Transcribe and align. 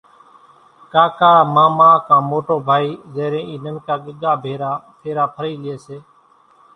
ڪاڪا، 0.91 1.31
ماما 1.55 1.89
ڪان 2.07 2.21
موٽو 2.29 2.55
ڀائي 2.67 2.89
زيرين 3.13 3.45
اِي 3.49 3.55
ننڪا 3.65 3.95
ڳڳا 4.05 4.31
ڀيرا 4.43 4.71
ڦيرا 5.01 5.25
ڦري 5.33 5.53
لئي 5.63 5.75
سي۔ 5.85 5.97